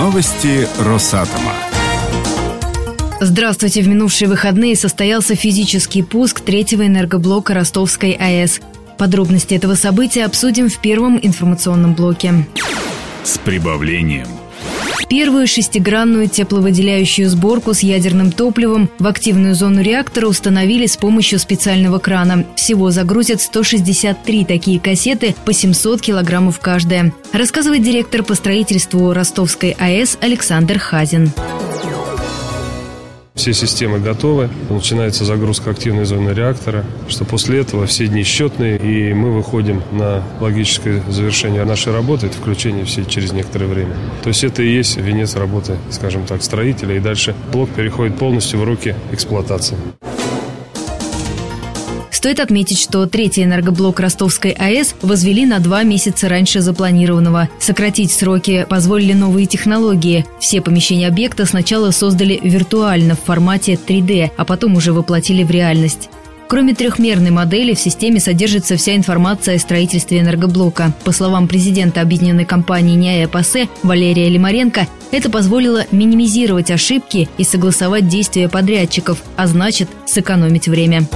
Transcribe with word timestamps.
Новости 0.00 0.66
Росатома. 0.78 1.52
Здравствуйте. 3.20 3.82
В 3.82 3.88
минувшие 3.88 4.28
выходные 4.28 4.74
состоялся 4.74 5.36
физический 5.36 6.02
пуск 6.02 6.40
третьего 6.40 6.86
энергоблока 6.86 7.52
Ростовской 7.52 8.12
АЭС. 8.12 8.62
Подробности 8.96 9.52
этого 9.52 9.74
события 9.74 10.24
обсудим 10.24 10.70
в 10.70 10.78
первом 10.78 11.20
информационном 11.20 11.92
блоке. 11.92 12.32
С 13.24 13.36
прибавлением– 13.36 14.28
Первую 15.08 15.46
шестигранную 15.46 16.28
тепловыделяющую 16.28 17.28
сборку 17.28 17.74
с 17.74 17.80
ядерным 17.80 18.30
топливом 18.30 18.88
в 18.98 19.06
активную 19.06 19.54
зону 19.54 19.82
реактора 19.82 20.26
установили 20.26 20.86
с 20.86 20.96
помощью 20.96 21.38
специального 21.38 21.98
крана. 21.98 22.46
Всего 22.54 22.90
загрузят 22.90 23.40
163 23.40 24.44
такие 24.44 24.78
кассеты 24.78 25.34
по 25.44 25.52
700 25.52 26.00
килограммов 26.00 26.60
каждая. 26.60 27.12
Рассказывает 27.32 27.82
директор 27.82 28.22
по 28.22 28.34
строительству 28.34 29.12
Ростовской 29.12 29.76
АЭС 29.78 30.18
Александр 30.20 30.78
Хазин. 30.78 31.32
Все 33.34 33.54
системы 33.54 34.00
готовы, 34.00 34.50
начинается 34.68 35.24
загрузка 35.24 35.70
активной 35.70 36.04
зоны 36.04 36.30
реактора, 36.30 36.84
что 37.08 37.24
после 37.24 37.60
этого 37.60 37.86
все 37.86 38.06
дни 38.06 38.22
счетные, 38.22 38.76
и 38.76 39.14
мы 39.14 39.32
выходим 39.32 39.82
на 39.92 40.22
логическое 40.40 41.02
завершение 41.08 41.64
нашей 41.64 41.92
работы, 41.92 42.26
это 42.26 42.36
включение 42.36 42.84
все 42.84 43.04
через 43.04 43.32
некоторое 43.32 43.66
время. 43.66 43.96
То 44.22 44.28
есть 44.28 44.44
это 44.44 44.62
и 44.62 44.68
есть 44.68 44.96
венец 44.96 45.36
работы, 45.36 45.76
скажем 45.90 46.26
так, 46.26 46.42
строителя, 46.42 46.96
и 46.96 47.00
дальше 47.00 47.34
блок 47.52 47.70
переходит 47.70 48.18
полностью 48.18 48.60
в 48.60 48.64
руки 48.64 48.94
эксплуатации. 49.12 49.76
Стоит 52.20 52.38
отметить, 52.38 52.78
что 52.78 53.06
третий 53.06 53.44
энергоблок 53.44 53.98
Ростовской 53.98 54.50
АЭС 54.50 54.94
возвели 55.00 55.46
на 55.46 55.58
два 55.58 55.84
месяца 55.84 56.28
раньше 56.28 56.60
запланированного. 56.60 57.48
Сократить 57.58 58.12
сроки 58.12 58.66
позволили 58.68 59.14
новые 59.14 59.46
технологии. 59.46 60.26
Все 60.38 60.60
помещения 60.60 61.08
объекта 61.08 61.46
сначала 61.46 61.92
создали 61.92 62.38
виртуально 62.42 63.14
в 63.14 63.22
формате 63.24 63.78
3D, 63.86 64.32
а 64.36 64.44
потом 64.44 64.76
уже 64.76 64.92
воплотили 64.92 65.44
в 65.44 65.50
реальность. 65.50 66.10
Кроме 66.46 66.74
трехмерной 66.74 67.30
модели, 67.30 67.72
в 67.72 67.80
системе 67.80 68.20
содержится 68.20 68.76
вся 68.76 68.94
информация 68.96 69.56
о 69.56 69.58
строительстве 69.58 70.20
энергоблока. 70.20 70.92
По 71.04 71.12
словам 71.12 71.48
президента 71.48 72.02
объединенной 72.02 72.44
компании 72.44 73.24
ПАСЕ 73.24 73.66
Валерия 73.82 74.28
Лимаренко, 74.28 74.86
это 75.10 75.30
позволило 75.30 75.86
минимизировать 75.90 76.70
ошибки 76.70 77.30
и 77.38 77.44
согласовать 77.44 78.08
действия 78.08 78.50
подрядчиков, 78.50 79.22
а 79.38 79.46
значит 79.46 79.88
сэкономить 80.04 80.68
время. 80.68 81.08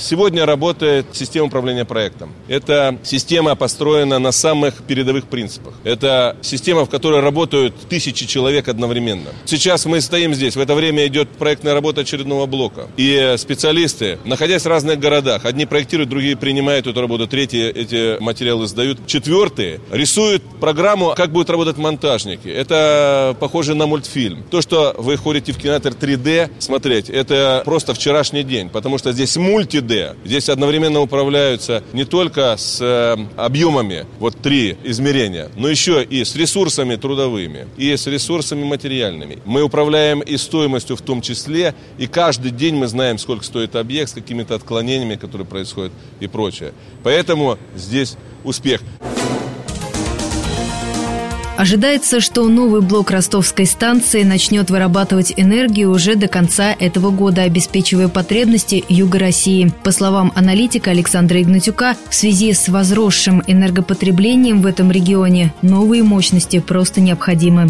Сегодня 0.00 0.46
работает 0.46 1.06
система 1.12 1.46
управления 1.46 1.84
проектом. 1.84 2.32
Эта 2.48 2.98
система 3.02 3.54
построена 3.54 4.18
на 4.18 4.32
самых 4.32 4.82
передовых 4.82 5.26
принципах. 5.26 5.74
Это 5.84 6.36
система, 6.40 6.86
в 6.86 6.90
которой 6.90 7.20
работают 7.20 7.74
тысячи 7.88 8.26
человек 8.26 8.68
одновременно. 8.68 9.28
Сейчас 9.44 9.84
мы 9.84 10.00
стоим 10.00 10.32
здесь, 10.32 10.56
в 10.56 10.60
это 10.60 10.74
время 10.74 11.06
идет 11.06 11.28
проектная 11.28 11.74
работа 11.74 12.00
очередного 12.00 12.46
блока. 12.46 12.86
И 12.96 13.34
специалисты, 13.36 14.18
находясь 14.24 14.62
в 14.62 14.68
разных 14.68 14.98
городах, 14.98 15.44
одни 15.44 15.66
проектируют, 15.66 16.08
другие 16.08 16.34
принимают 16.34 16.86
эту 16.86 16.98
работу, 16.98 17.26
третьи 17.26 17.68
эти 17.68 18.18
материалы 18.20 18.66
сдают, 18.66 19.06
четвертые 19.06 19.80
рисуют 19.90 20.42
программу, 20.60 21.12
как 21.14 21.30
будут 21.30 21.50
работать 21.50 21.76
монтажники. 21.76 22.48
Это 22.48 23.36
похоже 23.38 23.74
на 23.74 23.86
мультфильм. 23.86 24.44
То, 24.50 24.62
что 24.62 24.94
вы 24.96 25.18
ходите 25.18 25.52
в 25.52 25.58
кинотеатр 25.58 25.90
3D 25.90 26.52
смотреть, 26.58 27.10
это 27.10 27.60
просто 27.66 27.92
вчерашний 27.92 28.44
день, 28.44 28.70
потому 28.70 28.96
что 28.96 29.12
здесь 29.12 29.36
мульти 29.36 29.89
3D. 29.90 30.16
Здесь 30.24 30.48
одновременно 30.48 31.00
управляются 31.00 31.82
не 31.92 32.04
только 32.04 32.56
с 32.56 32.80
э, 32.80 33.16
объемами, 33.36 34.06
вот 34.18 34.36
три 34.36 34.76
измерения, 34.84 35.50
но 35.56 35.68
еще 35.68 36.02
и 36.02 36.24
с 36.24 36.34
ресурсами 36.36 36.96
трудовыми, 36.96 37.66
и 37.76 37.96
с 37.96 38.06
ресурсами 38.06 38.64
материальными. 38.64 39.38
Мы 39.44 39.62
управляем 39.62 40.20
и 40.20 40.36
стоимостью 40.36 40.96
в 40.96 41.02
том 41.02 41.20
числе, 41.20 41.74
и 41.98 42.06
каждый 42.06 42.50
день 42.52 42.76
мы 42.76 42.86
знаем, 42.86 43.18
сколько 43.18 43.44
стоит 43.44 43.76
объект, 43.76 44.10
с 44.10 44.14
какими-то 44.14 44.54
отклонениями, 44.54 45.16
которые 45.16 45.46
происходят 45.46 45.92
и 46.20 46.26
прочее. 46.26 46.72
Поэтому 47.02 47.58
здесь 47.74 48.16
успех. 48.44 48.80
Ожидается, 51.60 52.20
что 52.20 52.48
новый 52.48 52.80
блок 52.80 53.10
ростовской 53.10 53.66
станции 53.66 54.22
начнет 54.22 54.70
вырабатывать 54.70 55.34
энергию 55.36 55.90
уже 55.90 56.14
до 56.14 56.26
конца 56.26 56.72
этого 56.72 57.10
года, 57.10 57.42
обеспечивая 57.42 58.08
потребности 58.08 58.82
Юга 58.88 59.18
России. 59.18 59.68
По 59.84 59.90
словам 59.90 60.32
аналитика 60.34 60.90
Александра 60.90 61.42
Игнатюка, 61.42 61.96
в 62.08 62.14
связи 62.14 62.54
с 62.54 62.70
возросшим 62.70 63.42
энергопотреблением 63.46 64.62
в 64.62 64.66
этом 64.66 64.90
регионе 64.90 65.52
новые 65.60 66.02
мощности 66.02 66.60
просто 66.60 67.02
необходимы. 67.02 67.66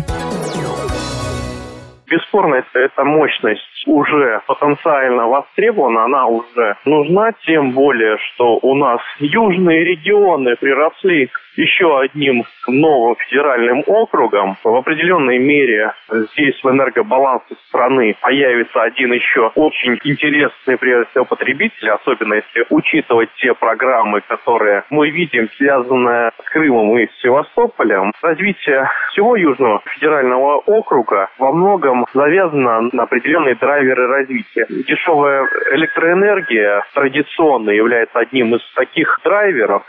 Бесспорно, 2.07 2.63
эта 2.73 3.03
мощность 3.03 3.80
уже 3.87 4.41
потенциально 4.47 5.27
востребована, 5.27 6.05
она 6.05 6.27
уже 6.27 6.77
нужна, 6.85 7.33
тем 7.47 7.73
более, 7.73 8.19
что 8.19 8.59
у 8.63 8.75
нас 8.75 9.01
южные 9.19 9.85
регионы 9.85 10.57
приросли 10.57 11.31
еще 11.57 12.01
одним 12.01 12.45
новым 12.67 13.17
федеральным 13.17 13.83
округом. 13.87 14.57
В 14.63 14.75
определенной 14.75 15.39
мере 15.39 15.93
здесь 16.09 16.59
в 16.63 16.69
энергобалансе 16.69 17.55
страны 17.69 18.17
появится 18.21 18.83
один 18.83 19.13
еще 19.13 19.51
очень 19.55 19.99
интересный, 20.05 20.79
прежде 20.79 21.11
всего, 21.11 21.25
потребитель, 21.25 21.91
особенно 21.91 22.35
если 22.35 22.67
учитывать 22.71 23.31
те 23.37 23.55
программы, 23.55 24.21
которые 24.23 24.85
мы 24.91 25.11
видим, 25.11 25.49
связанные 25.57 26.31
с 26.43 26.51
Крымом 26.51 26.99
и 26.99 27.07
с 27.07 27.21
Севастополем. 27.21 28.13
Развитие 28.23 28.89
всего 29.11 29.37
Южного 29.37 29.83
федерального 29.95 30.59
округа 30.59 31.29
во 31.39 31.53
многом 31.53 32.07
завязано 32.15 32.89
на 32.93 33.03
определенные 33.03 33.55
драйверы 33.71 34.07
развития. 34.09 34.67
Дешевая 34.69 35.47
электроэнергия 35.73 36.83
традиционно 36.95 37.71
является 37.71 38.19
одним 38.19 38.55
из 38.55 38.61
таких 38.75 39.21
драйверов. 39.25 39.83